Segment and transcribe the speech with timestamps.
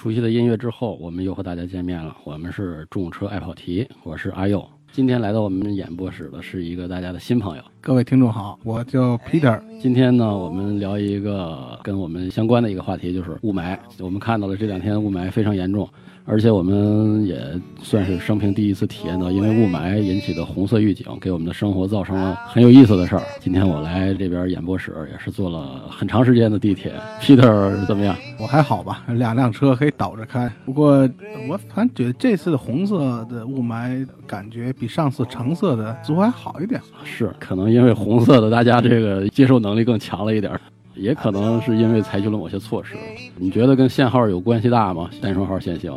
[0.00, 2.16] 熟悉的音乐之后，我们又和大家见面了。
[2.22, 4.64] 我们是众车爱跑题，我是阿佑。
[4.92, 7.62] 今天来到我们演播室的是一个大家的新朋友。
[7.80, 9.60] 各位听众好，我叫 Peter。
[9.80, 13.76] 今天呢，我们聊一个跟我们相关的一个话题，就是雾霾。
[13.98, 15.88] 我们看到了这两天雾霾非常严重。
[16.30, 17.40] 而且我们也
[17.82, 23.22] 算是生平第一次体验到，因为雾霾引起的红色预警，给我们的生活造成了很有意思的事儿。
[23.40, 26.92] 今天我来这边演播室，也是坐了很长时间的地铁。
[27.18, 28.14] Peter 怎么样？
[28.38, 30.52] 我还好吧，两辆车可以倒着开。
[30.66, 31.08] 不过
[31.48, 36.78] 我反正觉得这次的红色的雾霾感觉比上次橙色的似乎还好一点。
[37.04, 40.52] 是，可能因为红色的大家这个接受能力更强了一点。
[40.98, 42.96] 也可能是因为采取了某些措施，
[43.36, 45.08] 你觉得跟限号有关系大吗？
[45.22, 45.94] 单双号限行，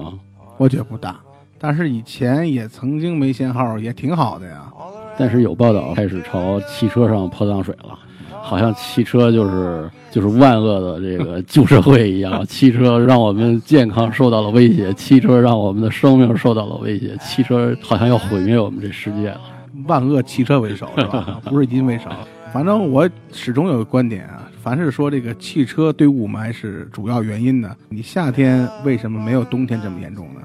[0.61, 1.19] 我觉得不大。
[1.57, 4.71] 但是以前也曾经没限号，也挺好的呀。
[5.17, 7.97] 但是有报道开始朝汽车上泼脏水了，
[8.43, 19.41] 好像汽车就是就是万恶的这个旧社会一样，汽车让我们健康受到了威胁，汽车让我们的生命受到了威胁，汽车好像要毁灭我们这世界了。
[19.87, 21.41] 万恶汽车为首是吧？
[21.45, 22.11] 不是因为啥？
[22.53, 24.47] 反正我始终有个观点啊。
[24.61, 30.41] 凡是说这个汽车对雾霾是主要原因的，你夏天为什么没有冬天这么严重呢？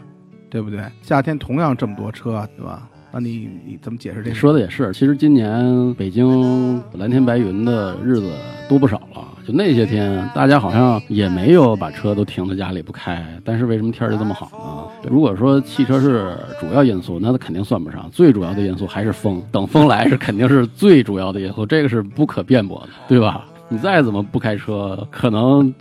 [0.49, 0.81] 对不对？
[1.03, 2.89] 夏天同样这么多车，对吧？
[3.13, 4.33] 那你你怎么解释这？
[4.33, 8.33] 说的也是，其实今年北京蓝天白云的日子
[8.71, 9.23] 多不少了。
[9.47, 13.23] 就那些天，大家好像也没有把车都停在家里不开。
[13.45, 15.11] 但是为什么天儿就这么好呢？
[15.11, 18.11] 如果说汽车是主要因素，那它肯定算不上。
[18.11, 23.45] 最主要的因素还是风，等风来是肯定是最主要的因素，这个是不可辩驳的，对吧？
[23.69, 25.73] 你再怎么不开车，可能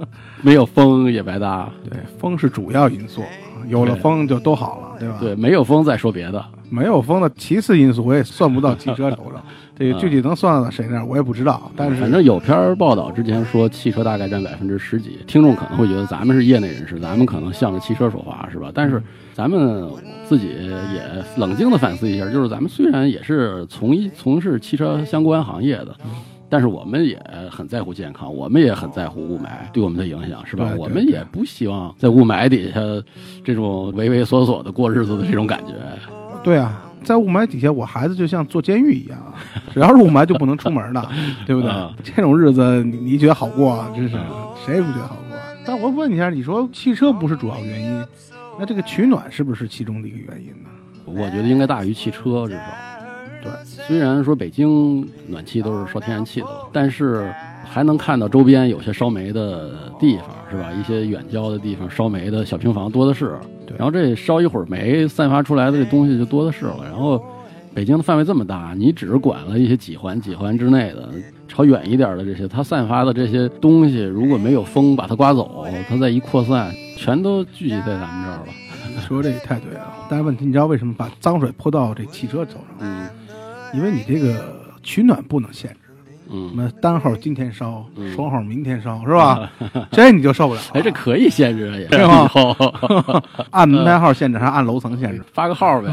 [0.41, 1.69] 没有风也白搭。
[1.89, 3.21] 对，风是主要因素，
[3.67, 5.17] 有了风就都好了，对吧？
[5.19, 6.43] 对，没有风再说别的。
[6.67, 9.41] 没有风的其次因素，我也算不到汽车头上。
[9.77, 11.69] 这个具体能算到谁那儿，我也不知道。
[11.75, 15.19] 但是反正有篇报道之前说，汽车大概占百分之十几。
[15.27, 18.71] 听众可能会觉得咱们是业内人士，咱们可能向着汽车说话，是吧？
[18.73, 19.03] 但是
[19.33, 19.87] 咱们
[20.25, 21.03] 自己也
[21.37, 25.95] 冷静的反思一下，就是咱们虽然也是从一从事汽车相关行业的。
[26.49, 27.19] 但是我们也
[27.51, 30.71] 很在乎健康，我们也很在乎雾霾对我们的影响，是吧？
[30.77, 32.79] 我们也不希望在雾霾底下
[33.43, 35.73] 这种畏畏缩缩的过日子的这种感觉。
[36.43, 39.17] 对啊，在雾霾底下，我孩子就像坐监狱一样，
[39.73, 41.09] 只要是雾霾就不能出门的，
[41.47, 41.71] 对不对？
[42.03, 43.83] 这种日子你你觉得好过？
[43.95, 44.15] 真是
[44.63, 45.37] 谁也不觉得好过。
[45.65, 48.05] 但我问你一下，你说汽车不是主要原因，
[48.59, 50.69] 那这个取暖是不是其中的一个原因呢？
[51.05, 52.61] 我觉得应该大于汽车，至少。
[53.45, 57.31] 对，虽然说北京暖气都是烧天然气的，但是
[57.63, 60.71] 还能看到周边有些烧煤的地方，是吧？
[60.71, 63.37] 一些远郊的地方烧煤的小平房多的是。
[63.67, 66.79] 对，然后这烧一会儿煤，散发出来的这东西就多的是了。
[66.83, 67.23] 然后
[67.73, 71.09] 北京的范围这么大，你只是管了一些几环几环之内的，
[71.47, 79.01] 朝远一点的这些，它散发的这些东西，如果没有风把它刮走，它再一扩散，全都聚集在咱们这儿了。
[79.01, 79.93] 说这也太对了。
[80.09, 82.63] 但是问题，你知道为什么把脏水泼到这汽车头上？
[82.79, 83.07] 嗯。
[83.73, 85.84] 因为你这个取暖不能限制，
[86.29, 89.49] 嗯，那单号今天烧，双号明天烧，是吧？
[89.91, 90.61] 这你就受不了。
[90.73, 93.23] 哎，这可以限制啊，也是吧？
[93.51, 95.23] 按门牌号限制还是按楼层限制？
[95.33, 95.89] 发个号呗，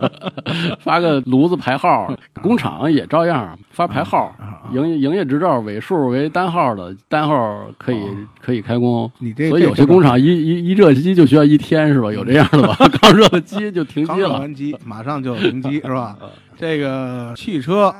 [0.80, 2.12] 发个炉子牌号。
[2.42, 4.34] 工厂也照样发牌号，
[4.72, 7.98] 营营业执照尾数为单号的，单号可以
[8.40, 9.10] 可以开工。
[9.18, 12.10] 你这所以有些工厂一一一热机就需要一天，是吧？
[12.10, 12.76] 有这样的吧？
[13.02, 16.16] 刚热的机就停机了，完机马上就停机，是吧？
[16.56, 17.94] 这个汽车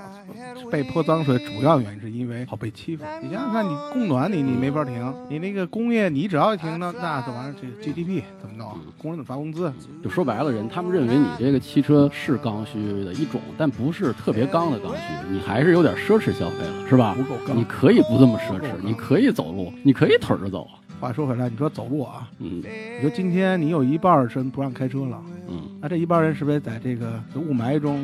[0.70, 3.04] 被泼脏水，主要原因是因为好被欺负。
[3.22, 8.69] 你想想看，你供暖你你没法停，你那个工业你只要一停呢，那这玩意儿这 GDP 怎么弄？
[8.99, 9.72] 工人怎么发工资？
[10.02, 15.00] 就说白了，人他们认为你这个汽车是刚需的一种，但不是特别刚的刚需，
[15.31, 17.14] 你还是有点奢侈消费了，是吧？
[17.16, 17.56] 不够刚。
[17.56, 20.69] 你可以不这么奢侈，你可以走路，你可以腿着走。
[21.00, 25.19] 话说回来，你说走路啊，嗯，你说今天你有一半人不让开车了，
[25.49, 27.99] 嗯，那这一半人是不是在这个雾霾中？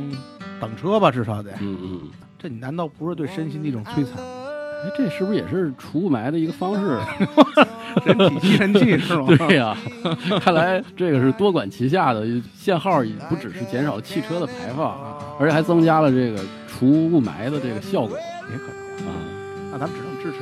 [0.60, 1.50] 等车吧，至少得。
[1.60, 2.00] 嗯嗯，
[2.38, 4.46] 这你难道不是对身心的一种摧残吗？
[4.84, 6.98] 哎，这是不是也是除雾霾的一个方式？
[8.04, 9.26] 人体吸尘器是吗？
[9.48, 9.74] 对呀，
[10.42, 12.26] 看来这个是多管齐下的。
[12.54, 14.94] 限号不只是减少汽车的排放，
[15.40, 18.18] 而且还增加了这个除雾霾的这个效果，
[18.52, 19.14] 也可能啊。
[19.72, 20.36] 那咱们只能支持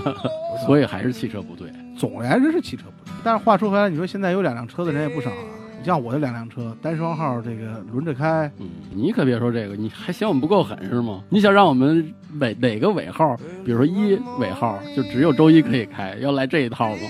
[0.64, 3.12] 所以还是汽车不对，总而言之是汽车不对。
[3.22, 5.36] 但是话说回来，你说现在有两辆车的人也不少啊。
[5.86, 8.50] 像我的两辆车单双号，这个轮着开。
[8.58, 11.22] 嗯，你可别说这个，你还嫌我们不够狠是吗？
[11.28, 17.02] 你想让我们尾哪个尾号，比如说一尾号，就只有周一可以开，要来这一套吗？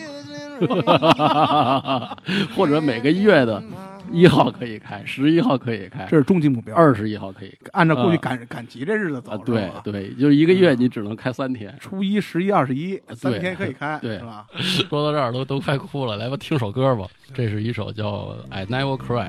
[2.55, 3.62] 或者每个月的
[4.12, 6.75] 一号可以开，十一号可以开，这是终极目标。
[6.75, 11.75] 二十一号可以开按照过去啊赶赶集这日子走啊，，对对，就是一个月你只能开三天。
[11.81, 14.47] 初一、十一、二十一，三天可以开，对是吧？
[14.56, 17.06] 说到这儿都都快哭了，来吧，听首歌吧。
[17.35, 18.12] 这是一首叫
[18.50, 19.29] 《I Never Cry》。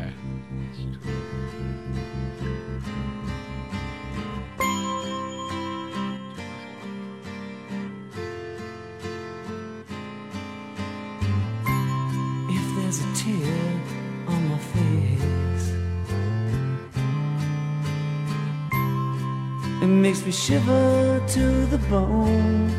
[20.07, 22.69] Makes me shiver to the bone.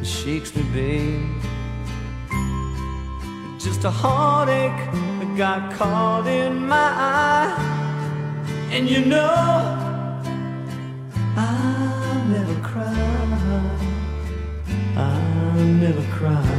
[0.00, 1.42] It shakes me, babe.
[3.60, 4.82] Just a heartache
[5.18, 7.54] that got caught in my eye.
[8.72, 9.28] And you know,
[11.36, 13.06] I never cry.
[14.96, 15.16] I
[15.84, 16.54] never cry.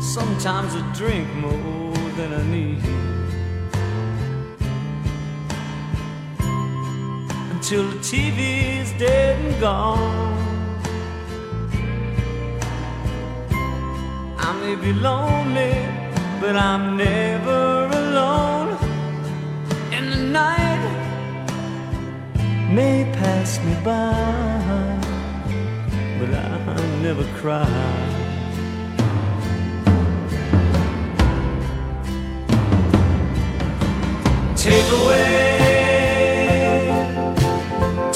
[0.00, 3.13] Sometimes I drink more than I need.
[7.64, 10.38] Until the TV's dead and gone.
[14.36, 15.72] I may be lonely,
[16.42, 18.76] but I'm never alone.
[19.92, 20.84] And the night
[22.70, 25.00] may pass me by,
[26.18, 27.64] but I never cry.
[34.54, 35.53] Take away,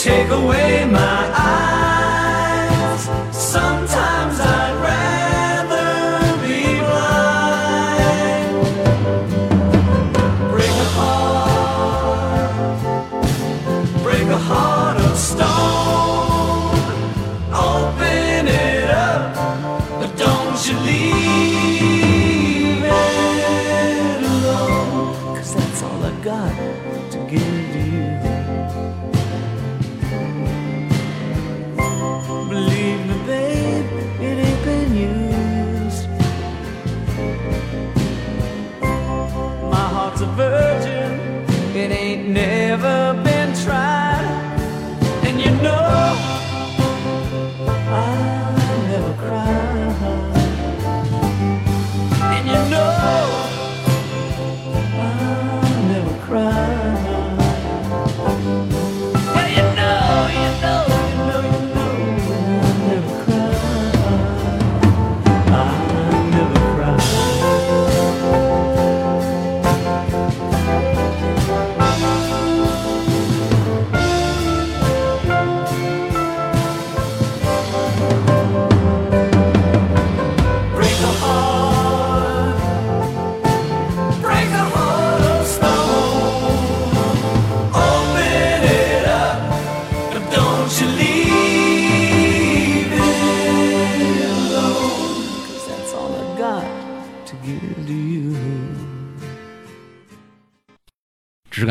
[0.08, 1.27] take away my
[42.28, 43.37] never been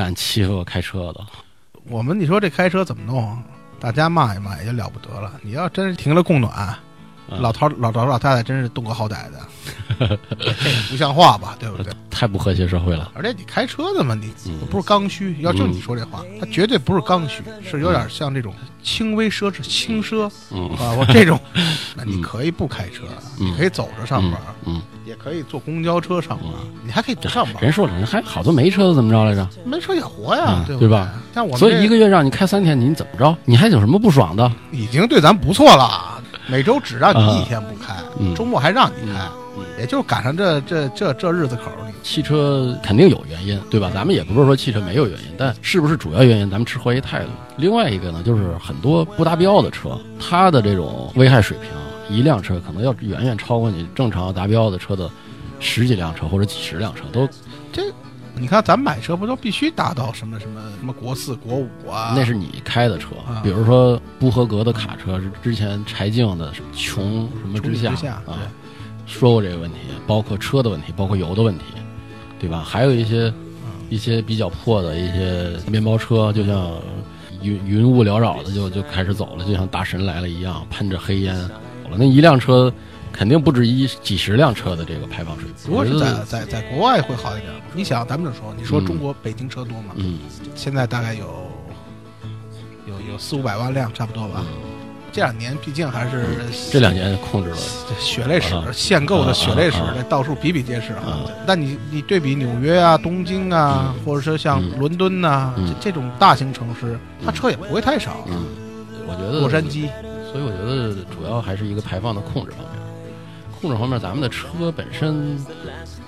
[0.08, 1.20] 敢欺负我开车的，
[1.90, 3.38] 我们你说这开车怎么弄？
[3.78, 5.30] 大家骂一骂也就了不得了。
[5.42, 6.74] 你要真是停了供暖，
[7.30, 11.56] 嗯老头老头老太太真是动个好歹的，这也不像话吧？
[11.60, 11.92] 对不对？
[12.10, 13.12] 太不和谐社会了。
[13.14, 15.36] 而且你开车的嘛，你嗯不是刚需。
[15.42, 21.40] 要就你说这话，他绝对不是刚需，是有点像这种轻微奢侈、轻奢嗯啊，我这种，
[21.96, 23.04] 那你可以不开车，
[23.40, 26.48] 嗯你可以走着上班，嗯，也可以坐公交车上班，
[26.84, 29.48] 你还可以不上班，人说了，人还好多没车的怎么着来着？
[29.64, 31.14] 没车也活呀，嗯对吧？
[31.36, 33.38] 像我所以一个月让你开三天，你怎么着？
[33.46, 34.52] 你还有什么不爽的？
[34.72, 36.17] 已经对咱不错了，
[36.48, 39.20] 每周只让你一天不开，嗯周末还让你开，
[39.58, 41.94] 嗯也就赶上这这这这日子口儿里。
[42.04, 43.92] 汽车肯定有原因，对吧？
[43.94, 47.30] 咱们也不是说汽车没有原因，但是不是主要原因，咱们持怀疑态度。
[47.58, 55.10] 另外一个呢，就是很多不达标的车，它的这种危害水平，一辆车可能要远远超过你正常达标的车的
[55.60, 57.28] 十几辆车或者几十辆车，都
[58.40, 62.14] 你看咱买车不都必须达到什么什么什么国四国五啊？
[62.16, 63.42] 那是你开的车啊。
[63.44, 68.40] 比如说不合格的卡车，是之前柴静的穷什么之下穷之下啊，
[69.06, 71.64] 说过这个问题，包括车的问题，包括油的问题，
[72.40, 72.64] 对吧？
[72.66, 73.34] 还有一些
[73.90, 76.74] 一些比较破的一些面包车，就像
[77.42, 81.36] 云云雾缭绕的就就开始走了，就像大神来了一样，喷着黑烟
[81.84, 81.98] 走了。
[81.98, 82.72] 那一辆车
[83.18, 85.54] 肯定不止一几十辆车的这个排放水平。
[85.68, 87.52] 如果是在在在国外会好一点。
[87.74, 89.94] 你想，咱们这说，你说嗯中国北京车多吗？
[89.96, 90.20] 嗯
[90.56, 91.26] 现在大概有
[92.88, 94.44] 有有四五百万辆，差不多吧。
[95.12, 96.28] 这两年毕竟还是
[96.72, 97.58] 这两年控制了，
[98.00, 101.26] 血泪史啊限购的血泪史啊啊啊这到处比比皆是啊啊。
[101.48, 108.26] 但你你对比纽约啊、东京啊，或者说像嗯伦敦呐嗯这这种大型城市，它车也不会太少。
[108.28, 108.46] 嗯，
[109.08, 109.88] 我觉得洛杉矶，
[110.32, 112.77] 所以我觉得主要还是一个排放的控制方面。
[113.60, 115.38] 控制方面，咱们的车本身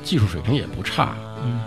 [0.03, 1.59] 技术水平也不差，嗯，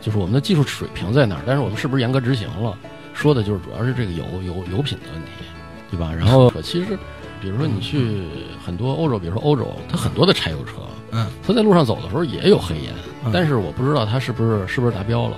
[0.00, 2.76] 就是我们的技术水平在那儿，但是我们是不是严格执行了？
[3.14, 5.30] 说的就是主要是这个油油油品的问题，
[5.90, 6.12] 对吧？
[6.12, 6.96] 然后其实，
[7.40, 8.22] 比如说你去
[8.64, 10.74] 很多欧洲，比如说欧洲，它很多的柴油车，
[11.10, 12.92] 嗯，它在路上走的时候也有黑烟，
[13.24, 15.36] 嗯但是我不知道它是不是是不是达标了。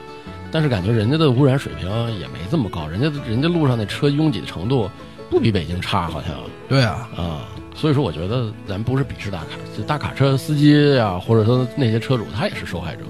[0.53, 4.91] 但是感觉人家的污染水平也没这么高，人家人家路上那车拥挤的程度
[5.31, 6.33] 不比北京差，好像
[6.69, 7.47] 对啊，啊。
[7.81, 13.05] 所以说，我觉得咱不是鄙视大卡，就大卡车司机呀、或者说那些车主，他也是受害者。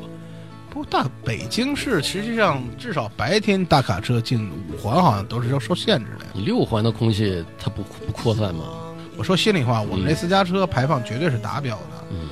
[0.71, 6.31] 不过大北京市实际上至少白天大卡车进五环好像都是要受限制的呀。
[6.35, 8.65] 你六环的空气它不不扩散吗？
[9.17, 11.83] 我说心里话，我们嗯这私家车排放绝对是达标的。
[12.13, 12.29] 嗯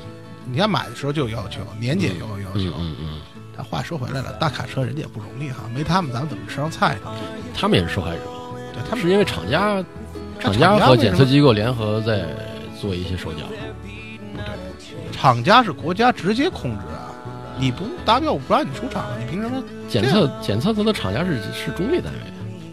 [0.50, 2.73] 你看买的时候就有要求，年检也有要嗯求。
[2.78, 3.21] 嗯嗯，
[3.57, 7.11] 但话说回来了，大卡车人家也不容易哈，没他们咱们怎么吃上菜呢？
[7.52, 8.21] 他们也是受害者，
[8.73, 12.25] 对他们是因为厂家那厂厂家和检测机构联合在
[12.80, 13.40] 做一些手脚。
[13.49, 14.42] 对
[15.12, 17.11] 厂家是国家直接控制啊，
[17.59, 19.62] 你不达标我不让你出厂，你凭什么？
[19.88, 22.18] 检测检测它的厂家是是中立单位，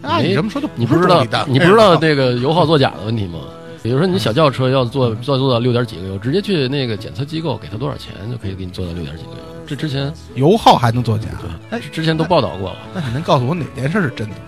[0.00, 3.40] 那你这么说就你不知道你不知道了那个油耗作假的问题吗？
[3.82, 9.36] 比如说你小轿车要做要做到六点几个油，直接去那个检测机构给他多少钱就可以给你做到六点几个油。
[9.66, 11.26] 这之前油耗还能作假？
[11.70, 12.76] 对，之前都报道过了。
[12.94, 14.42] 那你能告诉我哪件事是真的吗？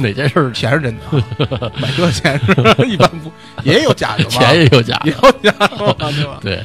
[0.00, 2.52] 哪件事儿钱是真的啊，买车钱是
[2.88, 3.30] 一般不
[3.62, 4.30] 也有假的吗？
[4.30, 5.52] 钱也有假也有假？
[6.10, 6.38] 对吧？
[6.42, 6.62] 对，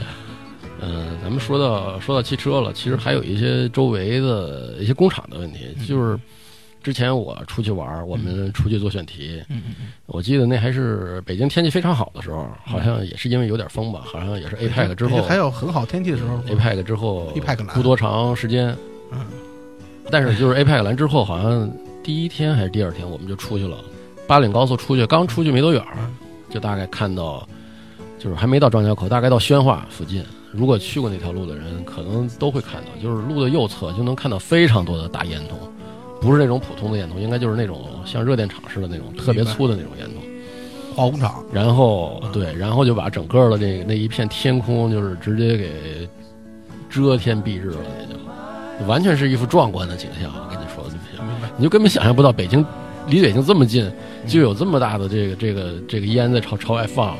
[0.81, 6.17] 嗯、咱们说到说到汽车了，其实还有一些周围的一些工厂的问题，就是
[6.83, 18.67] 之前我出去玩，我们出去做选题，嗯嗯嗯，我记得那还是北京天气非常好的时候，好像也是因为有点风吧，好像也是 APEC 之后还有很好天气的时候 APEC 之后 APEC 来不多长时间，
[19.11, 19.19] 嗯，
[20.11, 21.67] 但是就是 APEC 完之后，好像
[22.05, 23.79] 第一天还是第二天我们就出去了，
[24.27, 25.97] 八岭高速出去，刚出去没多远儿，
[26.51, 27.47] 就大概看到，
[28.19, 30.23] 就是还没到张家口，大概到宣化附近。
[30.51, 40.95] 如果去过那条路的人，可能都会看到，就是路的右侧就能看到非常多的大烟囱，不是那种普通的烟囱，应该就是那种像热电厂似的那种特别粗的那种烟囱。
[40.95, 46.07] 化工厂，然后对，然后就把整个的那那一片天空，就是直接给
[46.87, 50.31] 遮天蔽日了，那就完全是一幅壮观的景象。
[50.31, 50.64] 我跟你说，
[51.57, 52.65] 你就根本想象不到北京
[53.07, 53.91] 离北京这么近，
[54.27, 57.15] 就有这么大的这个这个这个烟在朝朝外放，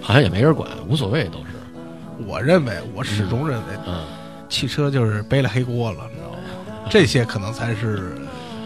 [0.00, 2.24] 好像也没人管，无所谓都是。
[2.26, 4.04] 我认为我始终认为嗯，
[4.48, 6.38] 汽车就是背了黑锅了，你知道吗？
[6.90, 8.14] 这些可能才是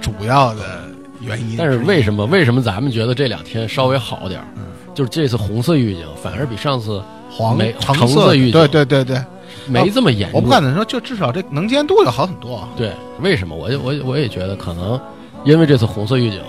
[0.01, 0.83] 主要的
[1.21, 1.57] 原因。
[1.57, 4.47] 但是为什么为什么咱们觉得这两天稍微好点儿？
[4.95, 9.25] 就是这次红色预警反而比上次黄橙色预警对对对对，
[9.69, 10.41] 没这么严重。
[10.41, 12.69] 我不敢说，就至少这能见度要好很多。
[12.77, 13.55] 对，为什么？
[13.55, 15.01] 我就我我也觉得可能
[15.45, 16.43] 因为这次红色预警，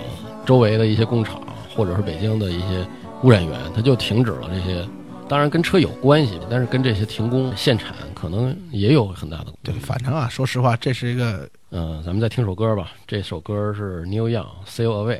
[0.44, 1.40] 周围的一些工厂
[1.74, 2.86] 或者是北京的一些
[3.22, 4.86] 污染源，它就停止了这些。
[5.28, 9.46] 当然跟车有关系，但是跟这些停工限产可能也有很大的。
[9.62, 12.92] 对，反正啊，说实话，这是一个嗯、咱们再听首歌吧。
[13.06, 15.18] 这首歌是 Neil Young《Sail Away》。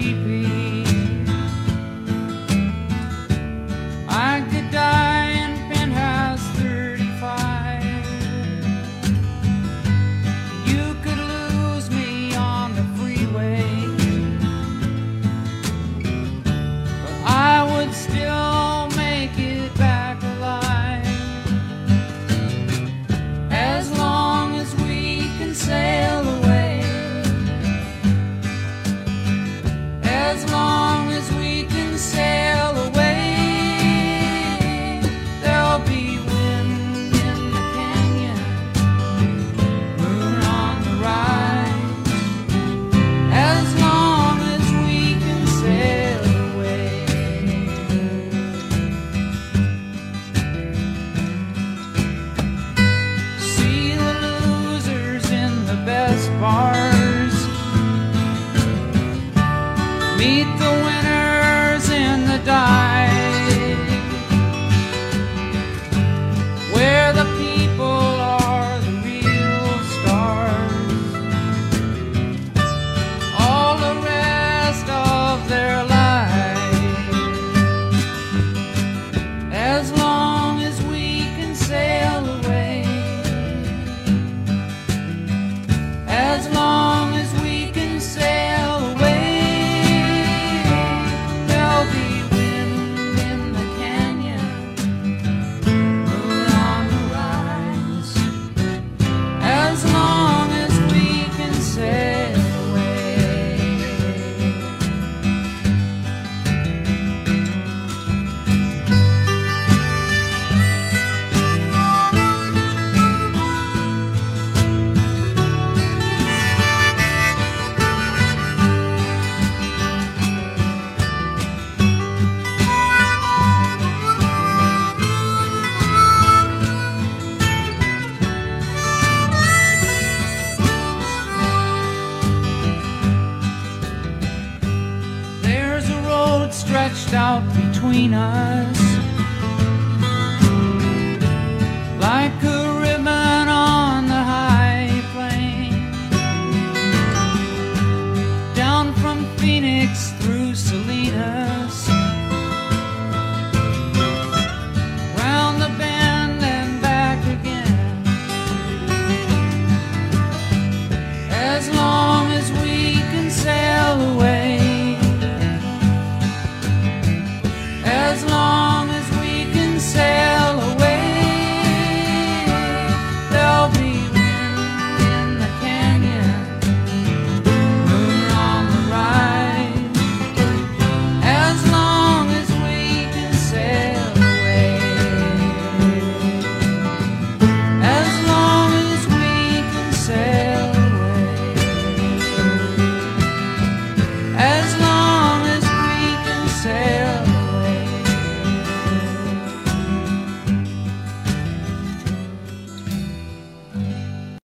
[0.00, 0.59] creepy.